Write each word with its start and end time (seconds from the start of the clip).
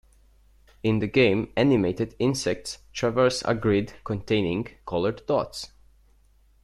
In 0.81 0.97
the 0.97 1.05
game 1.05 1.53
animated 1.55 2.15
insects 2.17 2.79
traverse 2.91 3.43
a 3.45 3.53
grid 3.53 3.93
containing 4.03 4.67
colored 4.83 5.23
dots. 5.27 5.73